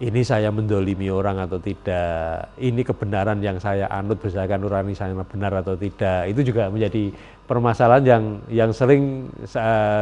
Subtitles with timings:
[0.00, 5.52] ini saya mendolimi orang atau tidak, ini kebenaran yang saya anut berdasarkan nurani saya benar
[5.60, 7.12] atau tidak, itu juga menjadi
[7.44, 9.28] permasalahan yang yang sering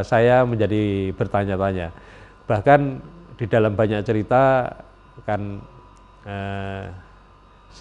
[0.06, 1.90] saya menjadi bertanya-tanya.
[2.46, 2.80] Bahkan
[3.42, 4.70] di dalam banyak cerita
[5.26, 5.58] kan
[6.22, 6.86] eh,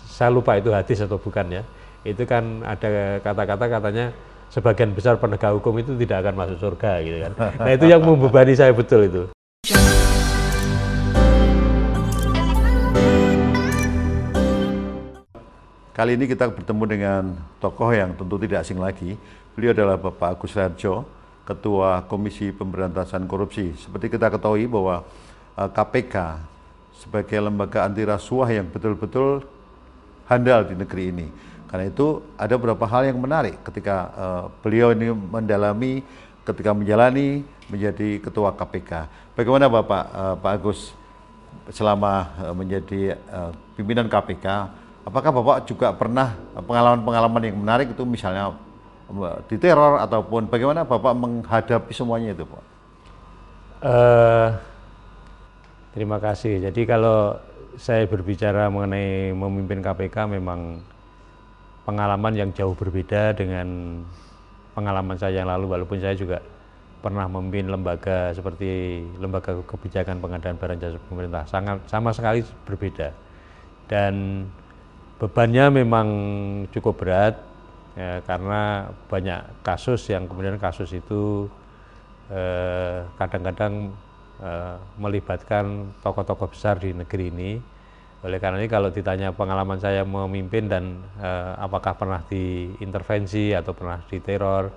[0.10, 1.64] saya lupa itu hadis atau bukan ya,
[2.02, 4.06] itu kan ada kata-kata katanya
[4.50, 7.34] sebagian besar penegak hukum itu tidak akan masuk surga gitu kan.
[7.62, 9.24] Nah itu yang membebani saya betul itu.
[15.98, 17.24] Kali ini kita bertemu dengan
[17.58, 19.18] tokoh yang tentu tidak asing lagi.
[19.58, 21.10] Beliau adalah Bapak Agus Rarjo,
[21.42, 23.74] Ketua Komisi Pemberantasan Korupsi.
[23.74, 25.02] Seperti kita ketahui bahwa
[25.58, 26.34] KPK eh,
[27.02, 29.42] sebagai lembaga anti rasuah yang betul-betul
[30.30, 31.28] handal di negeri ini.
[31.66, 36.06] Karena itu ada beberapa hal yang menarik ketika uh, beliau ini mendalami,
[36.46, 37.42] ketika menjalani
[37.74, 39.10] menjadi Ketua KPK.
[39.34, 40.94] Bagaimana Bapak uh, Pak Agus
[41.74, 43.18] selama menjadi
[43.76, 44.46] pimpinan KPK
[45.08, 48.52] Apakah Bapak juga pernah pengalaman-pengalaman yang menarik itu misalnya
[49.48, 52.64] di teror ataupun bagaimana Bapak menghadapi semuanya itu Pak?
[53.88, 54.48] Uh,
[55.96, 56.60] terima kasih.
[56.60, 57.40] Jadi kalau
[57.80, 60.84] saya berbicara mengenai memimpin KPK memang
[61.88, 64.04] pengalaman yang jauh berbeda dengan
[64.76, 66.44] pengalaman saya yang lalu walaupun saya juga
[67.00, 73.14] pernah memimpin lembaga seperti lembaga kebijakan pengadaan barang jasa pemerintah sangat sama sekali berbeda
[73.88, 74.44] dan
[75.18, 76.08] bebannya memang
[76.70, 77.36] cukup berat
[77.98, 81.50] ya, karena banyak kasus yang kemudian kasus itu
[82.30, 83.94] eh, kadang-kadang
[84.42, 87.52] eh, melibatkan tokoh-tokoh besar di negeri ini.
[88.26, 94.02] Oleh karena ini kalau ditanya pengalaman saya memimpin dan eh, apakah pernah diintervensi atau pernah
[94.06, 94.70] diteror,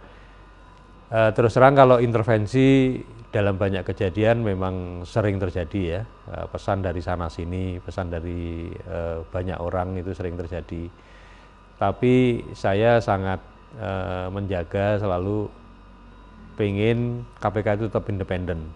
[1.11, 2.99] eh, terus terang kalau intervensi
[3.31, 6.03] dalam banyak kejadian memang sering terjadi ya.
[6.35, 10.91] Eh, pesan dari sana sini pesan dari uh, banyak orang itu sering terjadi.
[11.79, 13.41] Tapi saya sangat
[14.35, 15.47] menjaga selalu
[16.59, 18.67] pengen KPK itu tetap independen.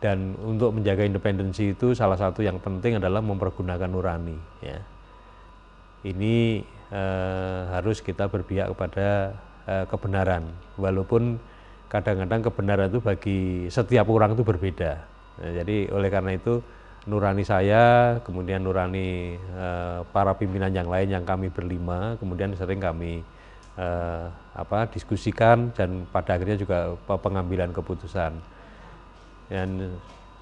[0.00, 4.80] Dan untuk menjaga independensi itu salah satu yang penting adalah mempergunakan nurani ya.
[6.08, 6.64] Ini
[7.70, 9.36] harus kita berpihak kepada
[9.92, 10.48] kebenaran.
[10.80, 11.36] Walaupun
[11.94, 14.92] kadang-kadang kebenaran itu bagi setiap orang itu berbeda.
[15.38, 16.58] Nah, jadi oleh karena itu
[17.06, 23.22] nurani saya, kemudian nurani uh, para pimpinan yang lain yang kami berlima, kemudian sering kami
[23.78, 24.26] uh,
[24.58, 28.32] apa diskusikan dan pada akhirnya juga pengambilan keputusan.
[29.46, 29.94] Dan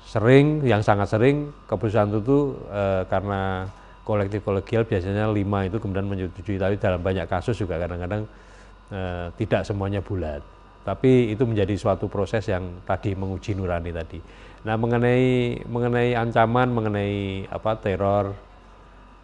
[0.08, 3.68] sering, yang sangat sering keputusan itu uh, karena
[4.08, 8.24] kolektif kolegial biasanya lima itu kemudian menyetujui, tapi dalam banyak kasus juga kadang-kadang
[8.88, 10.51] uh, tidak semuanya bulat.
[10.82, 14.18] Tapi itu menjadi suatu proses yang tadi menguji nurani tadi.
[14.66, 18.34] Nah mengenai mengenai ancaman, mengenai apa teror,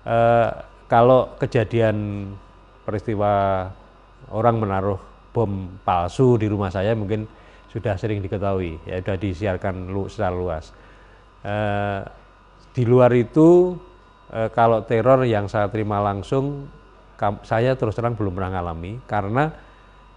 [0.06, 0.50] eh,
[0.86, 2.30] kalau kejadian
[2.86, 3.66] peristiwa
[4.30, 4.98] orang menaruh
[5.34, 7.26] bom palsu di rumah saya mungkin
[7.68, 10.70] sudah sering diketahui, ya sudah disiarkan lu, secara luas.
[11.42, 12.00] Eh,
[12.74, 13.74] di luar itu
[14.30, 16.70] eh, kalau teror yang saya terima langsung,
[17.42, 19.50] saya terus terang belum pernah ngalami karena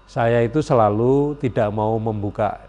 [0.07, 2.59] saya itu selalu tidak mau membuka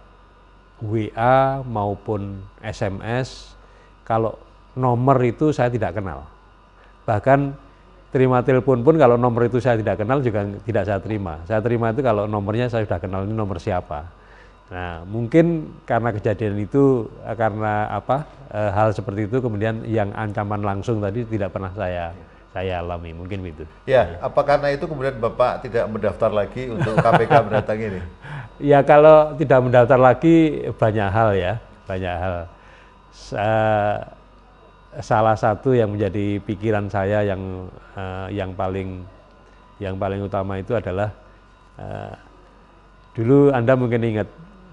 [0.82, 3.54] WA maupun SMS
[4.02, 4.34] kalau
[4.74, 6.26] nomor itu saya tidak kenal.
[7.06, 7.54] Bahkan
[8.10, 11.40] terima telepon pun kalau nomor itu saya tidak kenal juga tidak saya terima.
[11.46, 14.04] Saya terima itu kalau nomornya saya sudah kenal ini nomor siapa.
[14.72, 17.04] Nah, mungkin karena kejadian itu
[17.36, 22.16] karena apa e, hal seperti itu kemudian yang ancaman langsung tadi tidak pernah saya
[22.52, 23.64] saya alami mungkin begitu.
[23.88, 28.00] Ya, apa karena itu kemudian Bapak tidak mendaftar lagi untuk KPK mendatang ini?
[28.62, 32.34] Ya kalau tidak mendaftar lagi banyak hal ya, banyak hal.
[35.02, 37.66] salah satu yang menjadi pikiran saya yang
[37.98, 39.02] uh, yang paling
[39.82, 41.10] yang paling utama itu adalah
[41.80, 42.14] uh,
[43.18, 44.28] dulu Anda mungkin ingat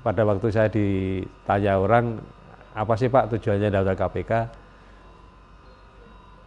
[0.05, 2.19] pada waktu saya ditanya orang
[2.75, 4.31] apa sih Pak tujuannya daftar KPK?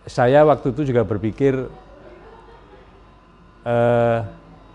[0.06, 1.54] Saya waktu itu juga berpikir
[3.62, 4.18] uh,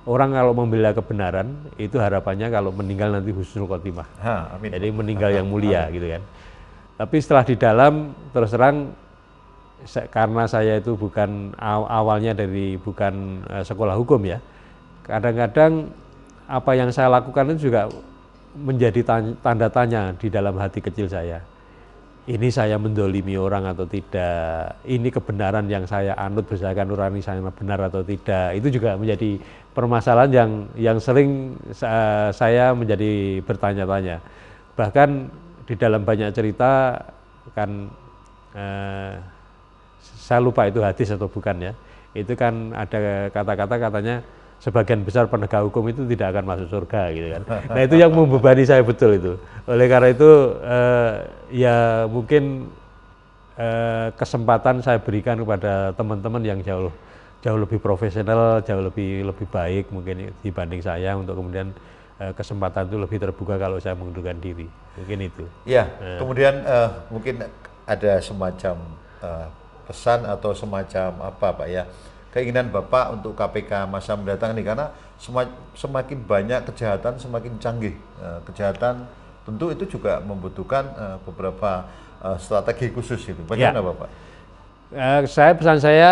[0.08, 4.08] orang kalau membela kebenaran itu harapannya kalau meninggal nanti husnul khotimah.
[4.24, 4.72] Ha, amin.
[4.72, 5.96] Jadi meninggal ha, yang mulia amin.
[6.00, 6.22] gitu kan.
[6.98, 7.94] Tapi setelah di dalam
[8.32, 8.96] terus terang
[10.10, 14.40] karena saya itu bukan awalnya dari bukan uh, sekolah hukum ya.
[15.04, 15.92] Kadang-kadang
[16.48, 17.92] apa yang saya lakukan itu juga
[18.56, 19.04] menjadi
[19.44, 21.44] tanda tanya di dalam hati kecil saya
[22.28, 27.80] ini saya mendolimi orang atau tidak, ini kebenaran yang saya anut berdasarkan nurani saya benar
[27.88, 29.40] atau tidak, itu juga menjadi
[29.72, 31.56] permasalahan yang yang sering
[32.36, 34.20] saya menjadi bertanya-tanya.
[34.76, 35.10] Bahkan
[35.72, 37.00] di dalam banyak cerita
[37.56, 37.88] kan
[38.52, 39.16] eh,
[40.20, 41.74] saya lupa itu hadis atau bukan ya.
[42.12, 44.20] Itu kan ada kata-kata katanya
[44.58, 47.44] sebagian besar penegak hukum itu tidak akan masuk surga gitu kan.
[47.70, 49.34] Nah itu yang membebani saya betul itu.
[49.70, 50.30] Oleh karena itu
[50.66, 51.14] eh,
[51.54, 51.78] ya
[52.10, 52.74] mungkin
[53.54, 56.90] eh, kesempatan saya berikan kepada teman-teman yang jauh
[57.46, 61.70] jauh lebih profesional jauh lebih lebih baik mungkin dibanding saya untuk kemudian
[62.18, 64.66] eh, kesempatan itu lebih terbuka kalau saya mengundurkan diri.
[64.98, 65.46] Mungkin itu.
[65.70, 66.18] Ya eh.
[66.18, 67.46] kemudian uh, mungkin
[67.86, 68.76] ada semacam
[69.22, 69.48] uh,
[69.86, 71.86] pesan atau semacam apa Pak ya
[72.38, 74.94] keinginan Bapak untuk KPK masa mendatang ini karena
[75.74, 79.10] semakin banyak kejahatan semakin canggih uh, kejahatan
[79.42, 81.90] tentu itu juga membutuhkan uh, beberapa
[82.22, 83.88] uh, strategi khusus itu bagaimana ya.
[83.90, 84.10] Bapak?
[85.26, 86.12] Saya pesan saya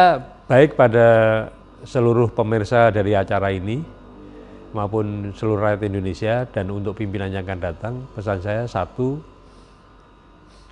[0.49, 1.07] baik pada
[1.85, 3.85] seluruh pemirsa dari acara ini
[4.73, 9.21] maupun seluruh rakyat Indonesia dan untuk pimpinan yang akan datang pesan saya satu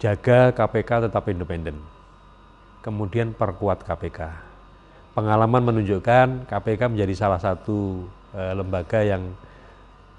[0.02, 1.78] jaga KPK tetap independen
[2.84, 4.53] kemudian perkuat KPK.
[5.14, 9.30] Pengalaman menunjukkan KPK menjadi salah satu uh, lembaga yang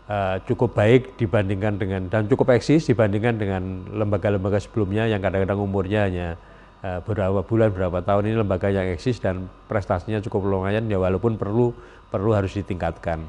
[0.06, 6.00] uh, cukup baik dibandingkan dengan dan cukup eksis dibandingkan dengan lembaga-lembaga sebelumnya yang kadang-kadang umurnya
[6.06, 6.28] hanya
[6.86, 11.34] uh, beberapa bulan, beberapa tahun ini lembaga yang eksis dan prestasinya cukup lumayan ya walaupun
[11.34, 11.74] perlu
[12.06, 13.26] perlu harus ditingkatkan.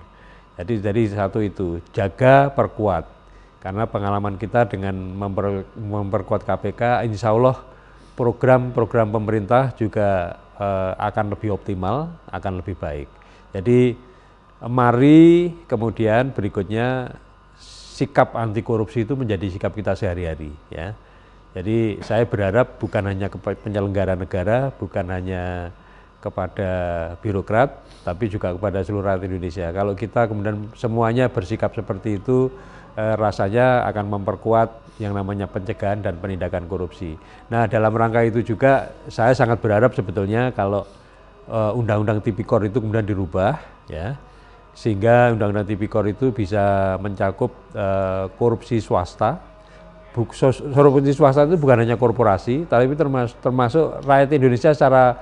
[0.56, 3.10] Jadi dari satu itu jaga perkuat
[3.60, 7.58] karena pengalaman kita dengan memper, memperkuat KPK insya Allah
[8.14, 13.10] program-program pemerintah juga uh, akan lebih optimal, akan lebih baik.
[13.56, 13.96] Jadi
[14.66, 17.16] mari kemudian berikutnya
[17.96, 20.92] sikap anti korupsi itu menjadi sikap kita sehari-hari ya.
[21.56, 25.72] Jadi saya berharap bukan hanya kepada penyelenggara negara, bukan hanya
[26.20, 26.72] kepada
[27.24, 29.68] birokrat, tapi juga kepada seluruh rakyat Indonesia.
[29.72, 32.52] Kalau kita kemudian semuanya bersikap seperti itu,
[32.96, 34.70] eh, rasanya akan memperkuat
[35.00, 37.20] yang namanya pencegahan dan penindakan korupsi.
[37.52, 40.88] Nah, dalam rangka itu juga saya sangat berharap sebetulnya kalau
[41.52, 43.60] uh, undang-undang tipikor itu kemudian dirubah
[43.92, 44.16] ya
[44.76, 49.40] sehingga undang-undang tipikor itu bisa mencakup uh, korupsi swasta.
[50.16, 55.16] Korupsi swasta itu bukan hanya korporasi, tapi termasuk, termasuk rakyat Indonesia secara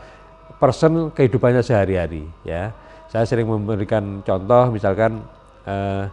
[0.58, 2.74] person kehidupannya sehari-hari ya.
[3.10, 5.22] Saya sering memberikan contoh misalkan
[5.70, 6.10] uh,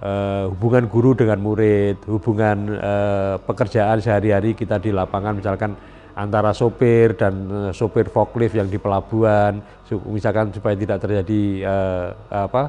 [0.00, 5.76] uh, hubungan guru dengan murid, hubungan uh, pekerjaan sehari-hari kita di lapangan misalkan
[6.14, 9.62] antara sopir dan uh, sopir forklift yang di pelabuhan,
[10.10, 12.06] misalkan supaya tidak terjadi uh,
[12.48, 12.62] apa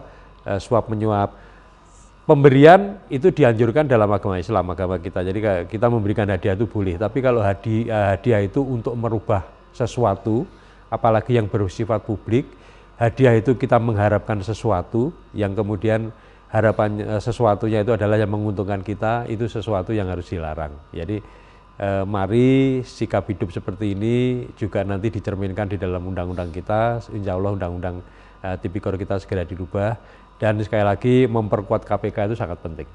[0.45, 1.45] uh, suap menyuap.
[2.25, 5.21] Pemberian itu dianjurkan dalam agama Islam, agama kita.
[5.21, 10.41] Jadi kita memberikan hadiah itu boleh, tapi kalau hadiah, hadiah itu untuk merubah sesuatu,
[10.89, 12.49] apalagi yang bersifat publik,
[12.97, 16.09] hadiah itu kita mengharapkan sesuatu yang kemudian
[16.49, 20.73] harapan uh, sesuatunya itu adalah yang menguntungkan kita itu sesuatu yang harus dilarang.
[20.93, 21.21] Jadi
[21.81, 27.01] uh, mari sikap hidup seperti ini juga nanti dicerminkan di dalam undang-undang kita.
[27.11, 28.01] Insya Allah undang-undang
[28.45, 29.97] uh, tipikor kita segera dirubah
[30.37, 32.87] dan sekali lagi memperkuat KPK itu sangat penting.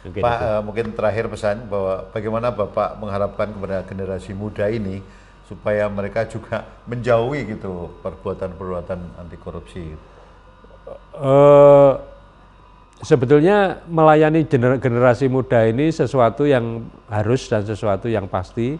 [0.00, 5.04] Mungkin Pak, uh, mungkin terakhir pesan bahwa bagaimana Bapak mengharapkan kepada generasi muda ini
[5.44, 9.92] supaya mereka juga menjauhi gitu perbuatan-perbuatan anti korupsi.
[11.12, 12.00] Uh,
[13.00, 14.44] sebetulnya melayani
[14.76, 18.76] generasi muda ini sesuatu yang harus dan sesuatu yang pasti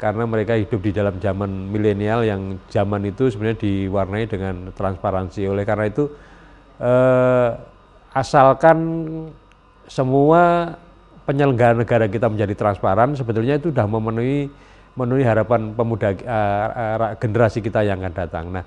[0.00, 5.44] karena mereka hidup di dalam zaman milenial yang zaman itu sebenarnya diwarnai dengan transparansi.
[5.44, 6.08] Oleh karena itu
[6.80, 7.50] eh,
[8.16, 8.78] asalkan
[9.84, 10.74] semua
[11.28, 14.48] penyelenggara negara kita menjadi transparan, sebetulnya itu sudah memenuhi
[14.96, 18.44] memenuhi harapan pemuda eh, generasi kita yang akan datang.
[18.50, 18.64] Nah,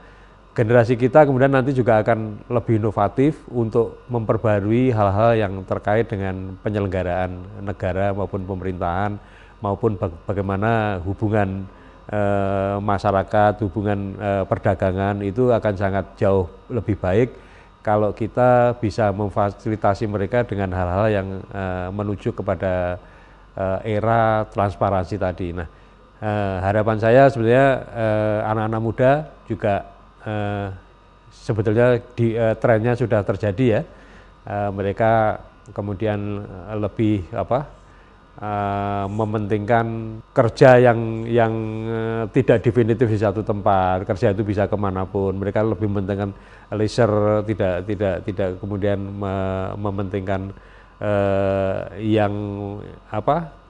[0.54, 7.42] generasi kita kemudian nanti juga akan lebih inovatif untuk memperbarui hal-hal yang terkait dengan penyelenggaraan
[7.66, 9.18] negara maupun pemerintahan
[9.66, 9.98] maupun
[10.30, 11.66] bagaimana hubungan
[12.06, 12.22] e,
[12.78, 17.34] masyarakat, hubungan e, perdagangan itu akan sangat jauh lebih baik
[17.84, 23.02] kalau kita bisa memfasilitasi mereka dengan hal-hal yang e, menuju kepada
[23.58, 25.50] e, era transparansi tadi.
[25.56, 25.68] Nah,
[26.22, 26.32] e,
[26.62, 27.68] harapan saya sebenarnya
[28.48, 29.12] anak-anak muda
[29.48, 29.93] juga
[30.24, 30.68] uh,
[31.32, 33.82] sebetulnya di uh, trennya sudah terjadi ya.
[34.44, 35.40] Uh, mereka
[35.72, 36.44] kemudian
[36.76, 37.64] lebih apa
[38.44, 41.54] uh, mementingkan kerja yang yang
[42.36, 46.36] tidak definitif di satu tempat kerja itu bisa ke mana pun mereka lebih mementingkan
[46.76, 49.36] leisure tidak tidak tidak kemudian me
[49.80, 50.52] mementingkan
[51.00, 52.34] uh, yang
[53.08, 53.63] apa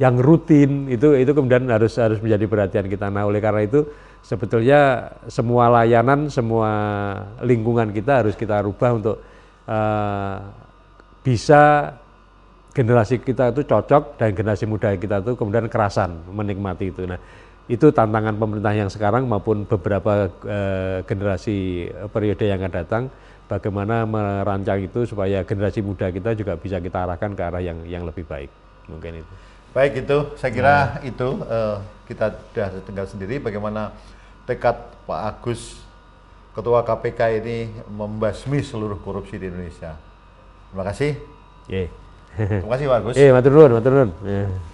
[0.00, 3.12] yang rutin itu itu kemudian harus harus menjadi perhatian kita.
[3.12, 3.84] Nah oleh karena itu
[4.24, 6.70] sebetulnya semua layanan, semua
[7.44, 9.16] lingkungan kita harus kita rubah untuk
[9.68, 10.36] uh,
[11.20, 11.92] bisa
[12.72, 17.04] generasi kita itu cocok dan generasi muda kita itu kemudian kerasan menikmati itu.
[17.04, 17.20] Nah,
[17.68, 23.02] itu tantangan pemerintah yang sekarang maupun beberapa uh, generasi periode yang akan datang
[23.46, 28.02] bagaimana merancang itu supaya generasi muda kita juga bisa kita arahkan ke arah yang yang
[28.08, 28.48] lebih baik.
[28.88, 30.86] Mungkin itu baik itu saya kira nah.
[31.00, 33.96] itu uh, kita sudah tinggal sendiri bagaimana
[34.44, 34.76] tekad
[35.08, 35.80] Pak Agus
[36.52, 39.96] Ketua KPK ini membasmi seluruh korupsi di Indonesia
[40.68, 41.16] terima kasih
[41.72, 41.88] yeah.
[42.36, 44.71] terima kasih Pak Agus eh matur nuwun matur nuwun yeah.